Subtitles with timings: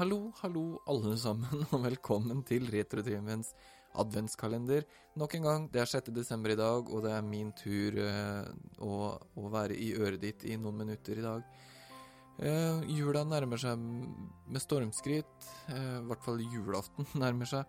[0.00, 3.50] hallo, hallo alle sammen, og velkommen til Retrotimens
[4.00, 4.86] adventskalender.
[5.20, 6.08] Nok en gang, det er 6.
[6.16, 8.46] desember i dag, og det er min tur eh,
[8.80, 11.44] å, å, være i øret ditt i noen minutter i dag.
[12.40, 17.68] Eh, jula nærmer seg med stormskritt, eh, i hvert fall julaften nærmer seg.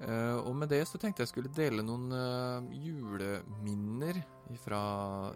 [0.00, 4.22] Eh, og med det så tenkte jeg skulle dele noen eh, juleminner
[4.64, 4.80] fra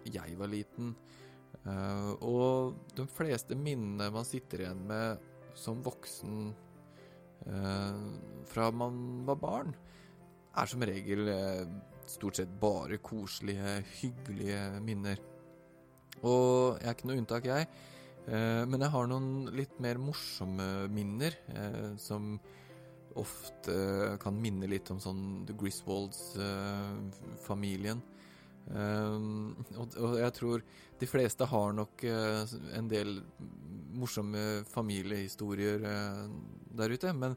[0.09, 0.95] jeg var liten.
[1.65, 5.23] Uh, og de fleste minnene man sitter igjen med
[5.55, 6.53] som voksen
[7.47, 7.95] uh,
[8.49, 9.75] fra man var barn,
[10.55, 11.63] er som regel uh,
[12.09, 15.17] stort sett bare koselige, hyggelige minner.
[16.23, 17.63] Og jeg er ikke noe unntak, jeg.
[18.25, 21.33] men jeg har noen litt mer morsomme minner
[22.01, 22.39] som
[23.19, 23.75] ofte
[24.21, 28.01] kan minne litt om sånn The Griswolds-familien.
[28.65, 30.63] Um, og, og, jeg tror
[30.97, 33.19] de fleste har nok uh, en del
[33.95, 36.23] morsomme familiehistorier uh,
[36.73, 37.13] der ute.
[37.13, 37.35] Men,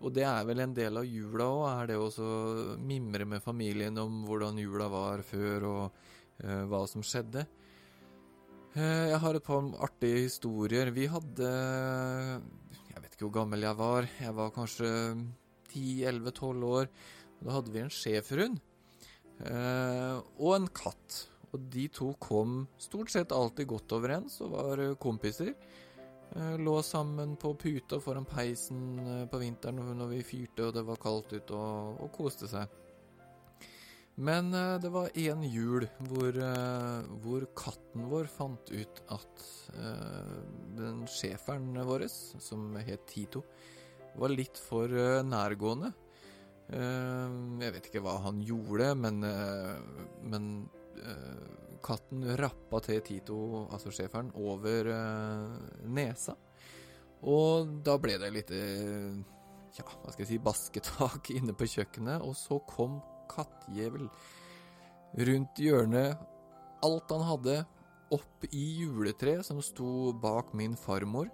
[0.00, 2.28] og det er vel en del av jula òg, er det å
[2.78, 5.82] mimre med familien om hvordan jula var før, og
[6.44, 7.46] uh, hva som skjedde.
[8.78, 10.90] jeg har et par artige historier.
[10.94, 14.06] Vi hadde Jeg vet ikke hvor gammel jeg var.
[14.20, 14.90] Jeg var kanskje
[15.74, 16.86] 10-11-12 år.
[17.40, 18.60] Da hadde vi en schæferhund.
[19.46, 21.26] Eh, og en katt.
[21.50, 25.54] Og de to kom stort sett alltid godt overens og var eh, kompiser.
[26.36, 31.00] Eh, lå sammen på puta foran peisen på vinteren når vi fyrte og det var
[31.02, 32.78] kaldt ute, og, og koste seg.
[34.20, 36.36] Men det var én jul hvor,
[37.22, 39.44] hvor, katten vår fant ut at
[40.76, 43.40] den schæferen vår, som het Tito,
[44.20, 44.92] var litt for
[45.24, 45.94] nærgående.
[46.70, 47.32] Eh,
[47.64, 49.80] jeg vet ikke hva han gjorde, men, eh,
[50.30, 50.44] men
[51.02, 51.40] eh,
[51.82, 54.92] katten rappa til Tito, altså schæferen, over
[55.88, 56.36] nesa.
[57.26, 62.36] Og da ble det litt ja, hva skal jeg si, basketak inne på kjøkkenet, og
[62.38, 64.06] så kom kattjævel
[65.26, 66.20] rundt hjørnet,
[66.86, 67.58] alt han hadde,
[68.10, 71.28] opp i juletreet som sto bak min farmor.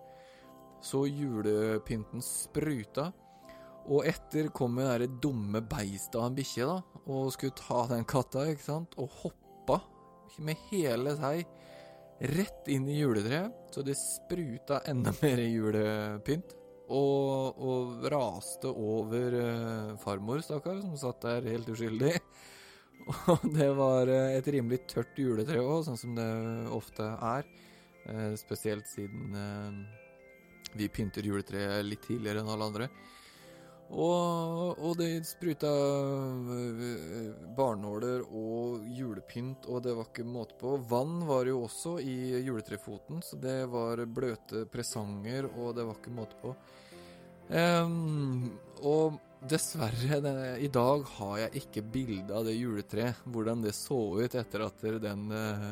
[0.84, 3.10] Så julepynten spruta.
[3.86, 8.06] Og etter kom jo det dumme beistet av en bikkje, da, og skulle ta den
[8.08, 9.78] katta, ikke sant, og hoppa
[10.42, 11.47] med hele seg
[12.32, 16.56] rett inn i juletreet, så det spruta enda mer julepynt.
[16.86, 22.12] Og, og raste over uh, farmor, stakkar, som satt der helt uskyldig.
[23.32, 26.28] Og det var uh, et rimelig tørt juletre òg, sånn som det
[26.70, 27.50] ofte er.
[28.06, 29.34] Uh, spesielt siden
[30.78, 32.88] vi pynter juletreet litt tidligere enn alle andre.
[33.86, 40.74] Og, og det spruta eh, barnåler og julepynt, og det var ikke måte på.
[40.91, 46.16] Vann var jo også i juletrefoten, så det var bløte presanger, og det var ikke
[46.16, 46.54] måte på.
[47.46, 50.32] Um, og dessverre, det,
[50.66, 54.82] i dag har jeg ikke bilde av det juletreet, hvordan det så ut etter at
[55.04, 55.28] den,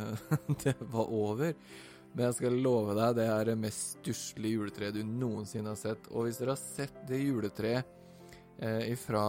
[0.63, 1.59] det var over.
[2.15, 6.07] Men jeg skal love deg, det er det mest stusslige juletreet du noensinne har sett.
[6.15, 8.04] Og hvis dere har sett det juletreet
[8.59, 9.25] eh, fra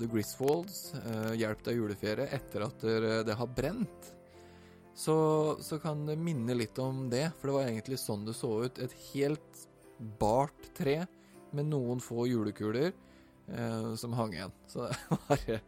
[0.00, 2.86] The Griswolds, eh, 'Hjelp deg juleferie', etter at
[3.26, 4.14] det har brent,
[4.98, 7.28] så, så, kan det minne litt om det.
[7.38, 8.80] For det var egentlig sånn det så ut.
[8.82, 9.60] Et helt
[10.18, 11.04] bart tre
[11.54, 14.56] med noen få julekuler eh, som hang igjen.
[14.66, 15.60] Så det var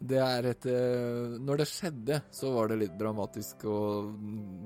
[0.00, 4.12] det er et eh, Når det skjedde, så var det litt dramatisk, og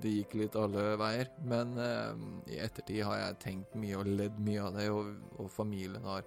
[0.03, 1.33] det gikk litt alle veier.
[1.51, 5.11] Men eh, i ettertid har jeg tenkt mye og ledd mye av det, og,
[5.43, 6.27] og familien har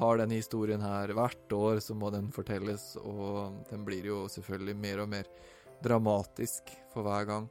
[0.00, 4.76] har denne historien her hvert år, så må den fortelles, og den blir jo selvfølgelig
[4.80, 5.32] mer og mer
[5.84, 7.48] dramatisk for hver gang.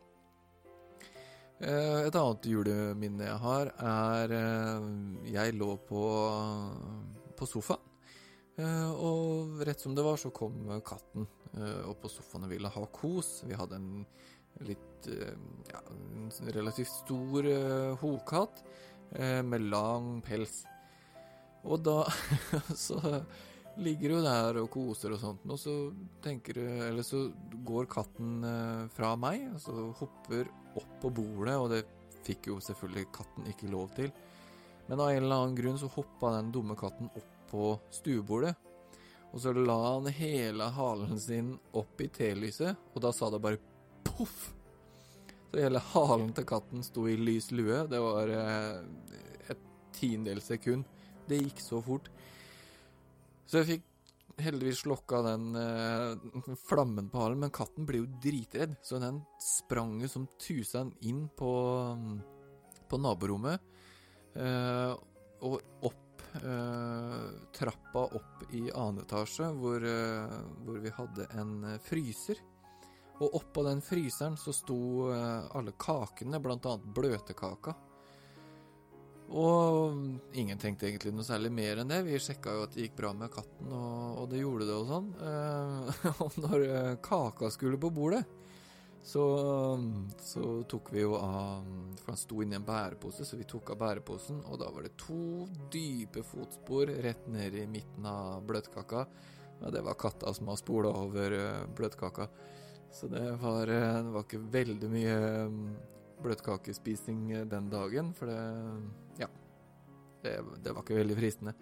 [1.59, 4.85] Eh, et annet juleminne jeg har, er eh,
[5.33, 6.03] Jeg lå på,
[7.35, 7.83] på sofaen.
[8.59, 11.27] Eh, og rett som det var, så kom katten
[11.89, 13.39] opp på sofaen og ville ha kos.
[13.49, 14.03] Vi hadde en
[14.67, 15.07] litt
[15.71, 17.47] ja, en relativt stor
[17.97, 18.61] hokatt
[19.47, 20.59] med lang pels.
[21.67, 22.03] Og da
[22.87, 22.99] så
[23.79, 25.75] ligger du der og koser og sånt, og så
[26.23, 27.29] tenker du Eller så
[27.65, 31.83] går katten eh, fra meg, og så hopper opp på bordet, og det
[32.25, 34.11] fikk jo selvfølgelig katten ikke lov til.
[34.89, 38.55] Men av en eller annen grunn så hoppa den dumme katten opp på stuebordet.
[39.29, 43.61] Og så la han hele halen sin opp i telyset, og da sa det bare
[44.07, 44.49] poff!
[45.49, 47.83] Så hele halen til katten sto i lys lue.
[47.89, 48.81] Det var eh,
[49.49, 49.61] et
[49.97, 50.85] tiendedels sekund.
[51.29, 52.09] Det gikk så fort.
[53.49, 53.85] Så jeg fikk
[54.39, 59.97] heldigvis slokka den eh, flammen på halen, men katten ble jo dritredd, så den sprang
[60.03, 61.53] jo som tusen inn på,
[62.89, 63.59] på naborommet
[64.39, 64.93] eh,
[65.45, 71.53] og opp eh, trappa opp i annen etasje, hvor, eh, hvor, vi hadde en
[71.83, 72.41] fryser.
[73.19, 77.75] Og oppå den fryseren så sto eh, alle kakene, blant annet bløtkaka.
[79.29, 79.93] Og
[80.33, 82.01] ingen tenkte egentlig noe særlig mer enn det.
[82.07, 84.87] Vi sjekka jo at det gikk bra med katten, og, og det gjorde det og
[84.89, 85.09] sånn.
[85.21, 88.23] Eh, og når eh, kaka skulle på bordet,
[89.05, 89.23] så,
[90.19, 91.63] så, tok vi jo av
[92.01, 94.97] For han sto inni en bærepose, så vi tok av bæreposen, og da var det
[94.99, 99.05] to dype fotspor rett ned i midten av bløtkaka.
[99.59, 102.25] Og det var katta som har spola over eh, bløtkaka.
[102.91, 105.17] Så det var, det var ikke veldig mye
[106.25, 109.08] bløtkakespising den dagen, for det Ja.
[110.23, 111.53] Det, det, var ikke veldig fristende.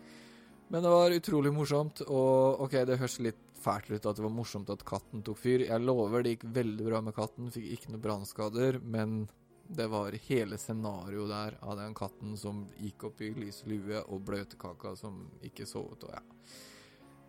[0.67, 4.33] Men det var utrolig morsomt, og OK, det høres litt fælt ut at det var
[4.33, 5.65] morsomt at katten tok fyr.
[5.67, 9.21] Jeg lover det gikk veldig bra med katten, fikk ikke noen brannskader, men
[9.67, 14.23] det var hele scenarioet der av den katten som gikk opp i lys lue, og
[14.27, 16.23] bløtkaka som ikke sovet, og ja.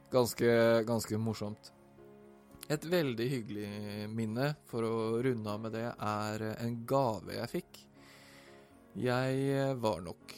[0.08, 0.52] Ganske,
[0.88, 1.72] ganske morsomt.
[2.72, 3.68] Et veldig hyggelig
[4.12, 7.80] minne, for å runde av med det, er en gave jeg fikk.
[8.98, 10.34] Jeg var nok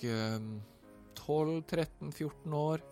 [1.18, 2.82] 12-13-14 år,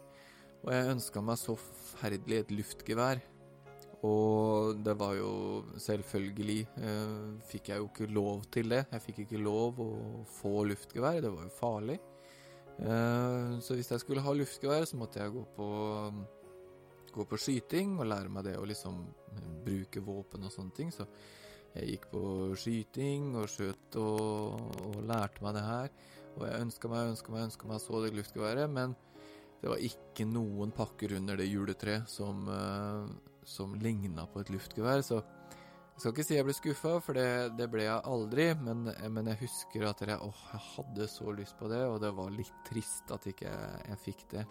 [0.64, 3.22] og jeg ønska meg så forferdelig et luftgevær.
[4.06, 5.30] Og det var jo
[5.82, 8.84] selvfølgelig eh, Fikk jeg jo ikke lov til det.
[8.92, 9.90] Jeg fikk ikke lov å
[10.38, 11.98] få luftgevær, det var jo farlig.
[12.78, 15.68] Eh, så hvis jeg skulle ha luftgevær, så måtte jeg gå på
[17.18, 19.00] gå på skyting og lære meg det å liksom
[19.64, 20.92] bruke våpen og sånne ting.
[20.94, 21.06] Så
[21.74, 22.22] jeg gikk på
[22.58, 25.92] skyting og skjøt og, og lærte meg det her.
[26.38, 28.94] Og jeg ønska meg, ønska meg, ønska meg så det luftgeværet, men
[29.58, 33.08] det var ikke noen pakker under det juletreet som, uh,
[33.42, 35.02] som ligna på et luftgevær.
[35.02, 38.52] Så jeg skal ikke si jeg ble skuffa, for det, det, ble jeg aldri.
[38.62, 42.14] Men, men jeg husker at jeg, åh, jeg hadde så lyst på det, og det
[42.14, 44.46] var litt trist at ikke jeg, jeg fikk det.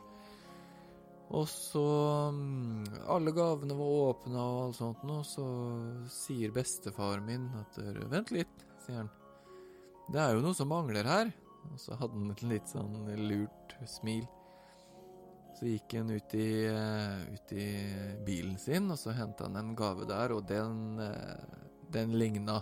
[1.38, 1.84] Og så
[2.32, 5.48] mm, Alle gavene var åpna og alt sånt og så
[6.12, 7.80] sier bestefaren min at
[8.12, 9.10] Vent litt, sier han.
[10.08, 11.32] Det er jo noe som mangler her.
[11.74, 14.26] Og så hadde han et litt sånn lurt smil.
[15.58, 17.68] Så gikk han ut i, eh, ut i
[18.26, 21.58] bilen sin, og så henta han en gave der, og den, eh,
[21.90, 22.62] den ligna.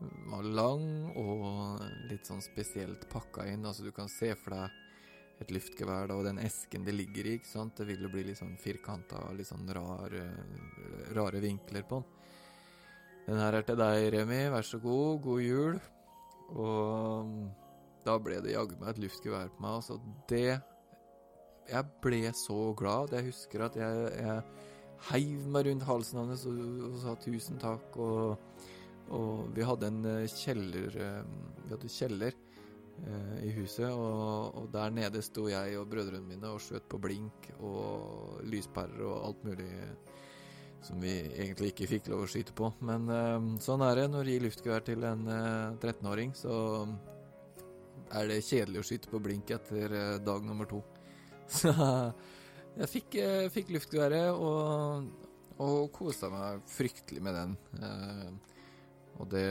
[0.00, 3.64] Var lang og litt sånn spesielt pakka inn.
[3.64, 4.70] Altså, du kan se for deg
[5.40, 8.24] et luftgevær, da, og den esken det ligger i, ikke sant, det vil jo bli
[8.24, 10.12] litt sånn firkanta og litt sånn rar,
[11.16, 12.04] rare vinkler på den.
[13.26, 15.80] Den her er til deg, Remi, vær så god, god jul.
[16.58, 17.28] Og
[18.06, 20.00] da ble det jaggu meg et luftgevær på meg, altså.
[20.28, 20.60] Det
[21.70, 23.12] Jeg ble så glad.
[23.14, 24.42] Jeg husker at jeg, jeg
[25.10, 28.64] heiv meg rundt halsen hans og, og, sa tusen takk, og,
[29.14, 31.20] og vi hadde en eh, kjeller eh,
[31.64, 32.34] Vi hadde kjeller
[33.06, 33.88] Eh, i huset.
[33.88, 39.04] Og, og, der nede sto jeg og brødrene mine og skjøt på blink og lyspærer
[39.06, 39.70] og alt mulig
[40.84, 42.70] som vi egentlig ikke fikk lov å skyte på.
[42.84, 43.08] Men
[43.60, 46.54] sånn er det når du gir luftgevær til en uh, 13-åring, så
[48.10, 50.82] er det kjedelig å skyte på blink etter uh, dag nummer to.
[51.60, 53.16] Så jeg fikk,
[53.50, 55.08] fikk luftgeværet og,
[55.60, 57.56] og kosa meg fryktelig med den.
[59.18, 59.46] og det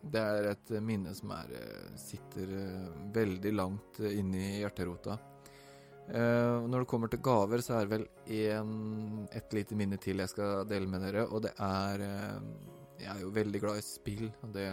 [0.00, 5.18] det er et minne som er, eh, sitter eh, veldig langt inne i hjerterota.
[6.10, 8.04] Når det kommer til gaver, så er det vel
[8.50, 11.22] en, et lite minne til jeg skal dele med dere.
[11.30, 12.02] Og det er
[12.98, 14.66] Jeg er jo veldig glad i spill, og det,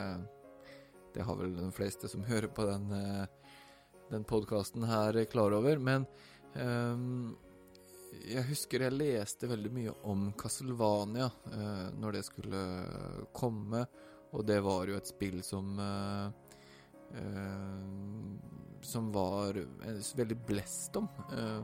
[1.17, 2.93] det har vel de fleste som hører på den,
[4.11, 5.81] den podkasten her, klar over.
[5.81, 6.05] Men
[8.27, 11.31] jeg husker jeg leste veldig mye om Castlevania
[11.97, 12.61] når det skulle
[13.33, 13.81] komme.
[14.35, 16.27] Og det var jo et spill som uh,
[17.15, 17.83] uh,
[18.83, 19.59] Som var
[20.17, 21.07] veldig blest om.
[21.31, 21.63] Uh,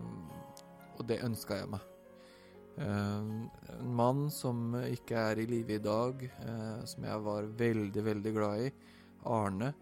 [0.93, 1.89] og det ønska jeg meg.
[2.77, 3.49] en
[3.97, 6.21] mann som ikke er i live i dag,
[6.85, 8.69] som jeg var veldig, veldig glad i.
[9.29, 9.73] Arne.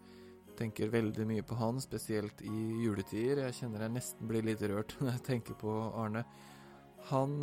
[0.60, 3.46] Tenker veldig mye på han, spesielt i juletider.
[3.48, 6.26] Jeg kjenner jeg nesten blir litt rørt når jeg tenker på Arne.
[7.10, 7.40] Han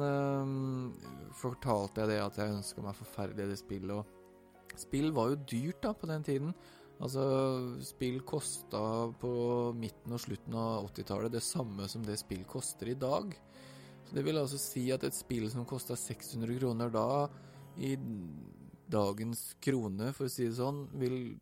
[1.35, 3.97] fortalte jeg det at jeg ønska meg forferdelig det spillet.
[3.97, 6.53] og Spill var jo dyrt da på den tiden.
[6.99, 7.23] Altså,
[7.87, 8.81] spill kosta
[9.23, 9.33] på
[9.79, 13.35] midten og slutten av 80-tallet det samme som det spill koster i dag.
[14.05, 17.29] Så Det vil altså si at et spill som kosta 600 kroner da,
[17.79, 17.95] i
[18.91, 21.37] dagens krone, for å si det sånn, vil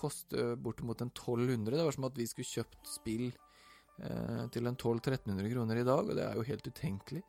[0.00, 1.76] koste bortimot en 1200.
[1.76, 6.08] Det var som at vi skulle kjøpt spill eh, til en 1200-1300 kroner i dag,
[6.08, 7.22] og det er jo helt utenkelig.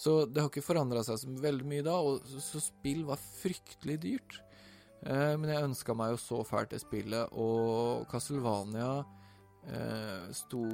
[0.00, 3.20] Så det har ikke forandra seg så veldig mye da, og så, så spill var
[3.20, 4.40] fryktelig dyrt.
[5.04, 8.92] Eh, men jeg ønska meg jo så fælt det spillet, og Castlevania
[9.68, 10.64] eh, sto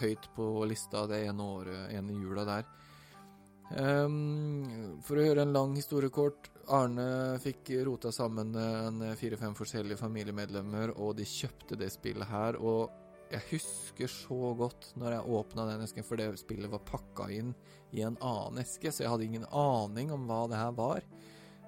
[0.00, 2.68] høyt på lista det ene året, ene jula der.
[3.68, 6.48] Um, for å gjøre en lang historie kort.
[6.68, 12.58] Arne fikk rota sammen en fire-fem forskjellige familiemedlemmer, og de kjøpte det spillet her.
[12.60, 12.90] Og
[13.32, 17.54] jeg husker så godt når jeg åpna den esken, for det spillet var pakka inn
[17.92, 21.06] i en annen eske, så jeg hadde ingen aning om hva det her var.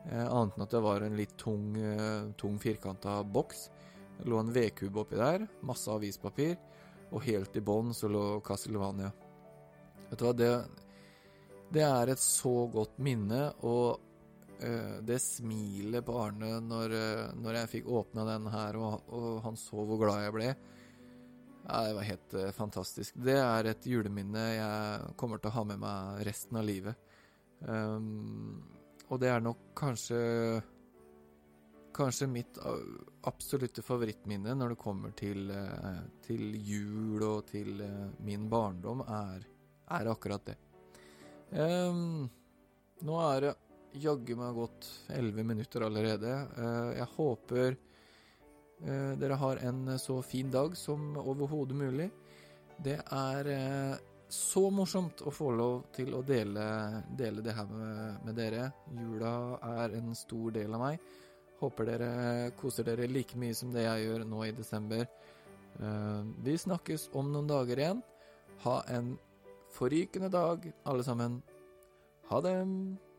[0.07, 3.69] Eh, annet enn at det var en litt tung, eh, tung firkanta boks.
[4.19, 6.57] Det lå en vedkube oppi der, masse avispapir,
[7.11, 9.12] og helt i bånn så lå Castlevania.
[10.11, 10.52] Vet du hva, det
[11.71, 14.00] det er et så godt minne, og
[15.07, 19.57] det smilet på Arne når, uh, når jeg fikk åpna den her, og, og, han
[19.57, 23.17] så hvor glad jeg ble ja, Det var helt uh, fantastisk.
[23.17, 27.09] Det er et juleminne jeg kommer til å ha med meg resten av livet.
[27.61, 28.61] Um,
[29.11, 30.21] og det er nok kanskje
[31.90, 32.57] Kanskje mitt
[33.26, 35.50] absolutte favorittminne når det kommer til,
[36.23, 37.83] til jul og til
[38.23, 39.43] min barndom, er,
[39.99, 40.55] er akkurat det.
[41.50, 42.31] Um,
[43.02, 43.52] nå er det
[43.93, 46.35] jaggu meg gått elleve minutter allerede.
[46.57, 47.77] Uh, jeg håper
[48.85, 52.11] uh, dere har en så fin dag som overhodet mulig.
[52.81, 53.97] Det er uh,
[54.31, 56.65] så morsomt å få lov til å dele,
[57.19, 58.69] dele det her med, med, dere.
[58.95, 59.35] Jula
[59.83, 61.11] er en stor del av meg.
[61.61, 62.13] Håper dere
[62.57, 65.05] koser dere like mye som det jeg gjør nå i desember.
[66.41, 68.01] vi snakkes om noen dager igjen.
[68.65, 69.13] Ha en
[69.75, 71.43] forrykende dag, alle sammen.
[72.31, 73.10] Ha det!